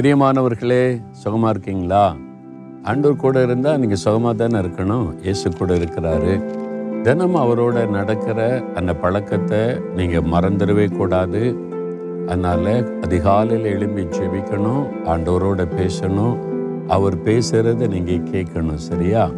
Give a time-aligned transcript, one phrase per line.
[0.00, 2.16] பிரியமானவர்களே சுகமாக இருக்கீங்களா?
[2.82, 5.20] ஆண்டவர் கூட இருந்தால் நீங்கள் சுகமாக தானே இருக்கணும்.
[5.22, 6.42] இயேசு கூட இருக்கிறாரு.
[7.02, 9.58] தினமும் அவரோட நடக்கிற அந்த பழக்கத்தை
[9.96, 11.42] நீங்கள் மறந்துடவே கூடாது.
[12.26, 16.36] அதனால் அதிகாலையில் எழும்பி ஜெபிக்கணும் ஆண்டவரோட பேசணும்.
[16.88, 19.30] அவர் பேசுகிறத நீங்கள் கேட்கணும் சரியா?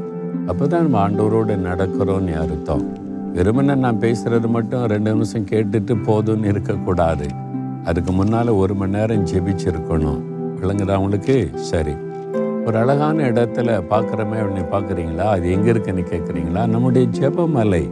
[0.47, 2.85] அப்போ தான் நம்ம ஆண்டோரோட நடக்கிறோன்னு அர்த்தம்.
[3.35, 7.29] வெறுமனை நான் பேசுகிறது மட்டும் ரெண்டு நிமிஷம் கேட்டுட்டு போதும்னு இருக்கக்கூடாது.
[7.85, 10.31] அதுக்கு முன்னால் ஒரு மணி நேரம் ஜெபிச்சிருக்கணும்.
[10.63, 11.51] விளங்குதா உங்களுக்கு?
[11.55, 11.95] சரி.
[12.67, 15.25] ஒரு அழகான இடத்துல பார்க்குறமே அப்படின்னு பார்க்குறீங்களா?
[15.25, 17.82] அது எங்கே இருக்குன்னு கேட்குறீங்களா நம்முடைய ஜெபமலை.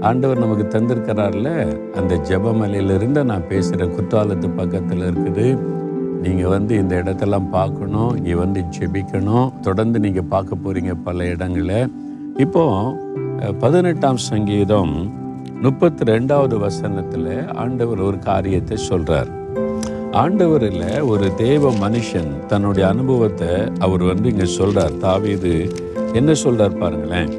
[0.00, 1.50] ஆண்டவர் நமக்கு தந்திருக்கிறார்ல
[1.94, 5.46] அந்த ஜெபமலையிலிருந்து நான் பேசுகிற குற்றாலத்து பக்கத்தில் இருக்குது.
[6.22, 9.60] நீங்கள் வந்து இந்த இடத்தெல்லாம் பார்க்கணும் இங்கே வந்து ஜெபிக்கணும்.
[9.60, 11.86] தொடர்ந்து நீங்கள் பார்க்க போகிறீங்க பல இடங்களை.
[12.36, 12.64] இப்போ
[13.60, 14.94] பதினெட்டாம் சங்கீதம்
[15.62, 19.30] முப்பத்தி ரெண்டாவது வசனத்தில் ஆண்டவர் ஒரு காரியத்தை சொல்கிறார்
[20.22, 25.54] ஆண்டவரில் ஒரு தேவ மனுஷன் தன்னுடைய அனுபவத்தை அவர் வந்து இங்கே சொல்கிறார் தாவீது
[26.12, 27.32] என்ன சொல்கிறார் பாருங்களேன்.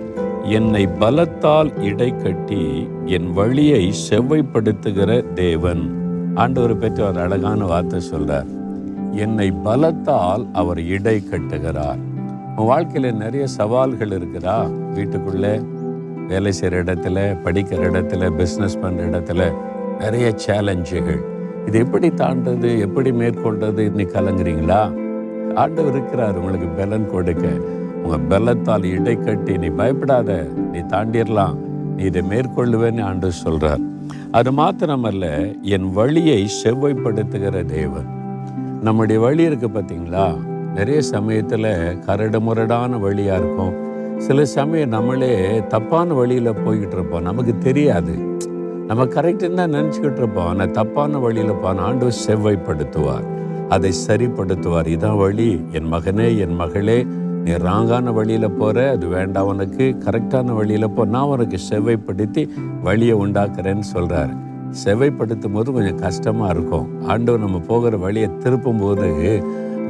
[0.50, 5.84] என்னை பலத்தால் இடை கட்டி என் வழியை செவ்வைப்படுத்துகிற தேவன்.
[6.36, 8.50] ஆண்டவர் பற்றி ஒரு அழகான வார்த்தை சொல்கிறார்
[9.12, 12.02] என்னை பலத்தால் அவர் இடை கட்டுகிறார்.
[12.58, 14.58] உன் வாழ்க்கையில் நிறைய சவால்கள் இருக்குதா?
[14.94, 15.54] வீட்டுக்குள்ளே
[16.28, 19.42] வேலை செய்கிற இடத்துல படிக்கிற இடத்துல பிஸ்னஸ் பண்ணுற இடத்துல
[20.00, 21.22] நிறைய சேலஞ்சுகள்
[21.67, 24.81] இது எப்படி தாண்டது எப்படி மேற்கொண்டது இன்னைக்கு கலங்குறீங்களா?
[25.55, 27.47] ஆண்டவர் இருக்கிறார் உங்களுக்கு பலன் கொடுக்க.
[28.03, 31.55] உங்க பலத்தால் இடை கட்டி நீ பயப்படாத நீ தாண்டிடலாம்
[31.95, 33.83] நீ இதை மேற்கொள்ளுவேன்னு ஆண்டு சொல்றார்.
[34.31, 35.25] அது மாத்திரமல்ல
[35.61, 38.09] என் வழியை செவ்வைப்படுத்துகிற தேவன்.
[38.81, 40.27] நம்முடைய வழி இருக்கு பார்த்தீங்களா
[40.73, 43.73] நிறைய சமயத்தில் கரடு முரடான வழியாக இருக்கும்.
[44.17, 47.21] சில சமயம் நம்மளே தப்பான வழியில் போய்கிட்டு இருப்போம்.
[47.21, 48.13] நமக்கு தெரியாது.
[48.89, 50.47] நம்ம கரெக்டுன்னு தான் நினச்சிக்கிட்டு இருப்போம்.
[50.52, 53.25] ஆனால் தப்பான வழியில் போன ஆண்டு செவ்வைப்படுத்துவார்
[53.75, 54.88] அதை சரிப்படுத்துவார்.
[54.95, 55.47] இதான் வழி.
[55.77, 56.97] என் மகனே என் மகளே
[57.45, 59.86] நீ ராங்கான வழியில் போகிற அது வேண்டாம் உனக்கு.
[60.05, 61.05] கரெக்டான வழியில் போ.
[61.16, 62.44] நான் உனக்கு செவ்வைப்படுத்தி
[62.87, 64.33] வழியை உண்டாக்குறேன்னு சொல்கிறாரு
[64.83, 66.87] செவ்வைப்படுத்தும் போது கொஞ்சம் கஷ்டமாக இருக்கும்.
[67.11, 69.10] ஆண்டவர் நம்ம போகிற வழியை திருப்பும் போது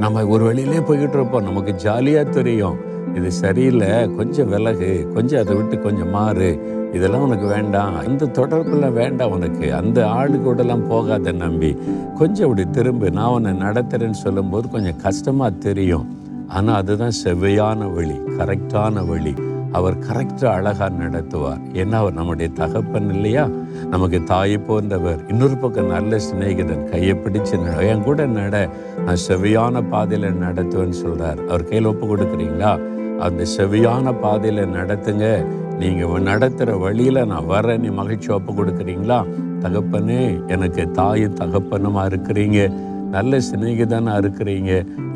[0.04, 1.48] நம்ம ஒரு வழியிலே போய்கிட்டு இருப்போம்.
[1.50, 2.78] நமக்கு ஜாலியாக தெரியும்.
[3.16, 4.16] இது சரியில்லை.
[4.16, 6.74] கொஞ்சம் விலகு கொஞ்சம் அதை விட்டு கொஞ்சம் மாறு.
[6.94, 7.96] இதெல்லாம் உனக்கு வேண்டாம்.
[7.96, 9.76] அந்த தொடர்புலாம் வேண்டாம் உனக்கு.
[9.76, 11.78] அந்த ஆளு கூடலாம் போகாத நம்பி.
[12.16, 13.10] கொஞ்சம் அப்படி திரும்ப.
[13.10, 16.18] நான் உன்னை நடத்துகிறேன்னு சொல்லும்போது கொஞ்சம் கஷ்டமாக தெரியும்.
[16.48, 19.34] ஆனால் அதுதான் செவ்வையான வழி கரெக்டான வழி.
[19.72, 21.62] அவர் கரெக்டாக அழகாக நடத்துவார்.
[21.74, 23.50] ஏன்னா அவர் நம்முடைய தகப்பன் இல்லையா?
[23.90, 25.20] நமக்கு தாயை போன்றவர்.
[25.28, 26.90] இன்னொரு பக்கம் நல்ல சிநேகிதன்.
[26.90, 27.86] கையை பிடிச்சு நட.
[27.86, 28.70] என் கூட நட.
[29.06, 32.94] நான் செவ்வையான பாதையில் நடத்துவேன்னு சொல்கிறார் அவர் கையில் ஒப்பு கொடுக்குறீங்களா?
[33.20, 35.46] அந்த செவியான பாதையில் நடத்துங்க.
[35.80, 39.26] நீங்கள் நடத்துகிற வழியில் நான் வரேன் நீ மகிழ்ச்சி ஒப்பு கொடுக்குறீங்களா?
[39.60, 42.74] தகப்பனே எனக்கு தாயும் தகப்பனுமா இருக்கிறீங்க.
[43.16, 44.72] நல்ல சிநேகிதனாக இருக்கிறீங்க.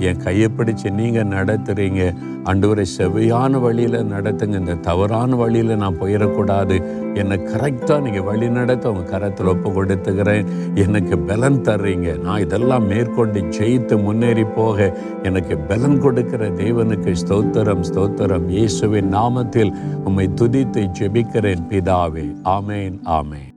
[0.08, 2.02] என் கையை பிடிச்சி நீங்கள் நடத்துகிறீங்க
[2.50, 4.60] அன்றுவரை செவையான வழியில் நடத்துங்க.
[4.64, 6.76] இந்த தவறான வழியில் நான் போயிடக்கூடாது
[7.22, 10.48] என்னை கரெக்டாக நீங்கள் வழி நடத்த உங்கள் கரத்தில் ஒப்பு கொடுத்துக்கிறேன்.
[10.86, 12.10] எனக்கு பலன் தர்றீங்க.
[12.26, 14.90] நான் இதெல்லாம் மேற்கொண்டு ஜெயித்து முன்னேறி போக
[15.30, 18.50] எனக்கு பலன் கொடுக்கிற தேவனுக்கு ஸ்தோத்திரம் ஸ்தோத்திரம்.
[18.58, 19.76] இயேசுவின் நாமத்தில்
[20.10, 22.28] உம்மை துதித்து ஜெபிக்கிறேன் பிதாவே.
[22.58, 23.49] ஆமேன் ஆமேன்.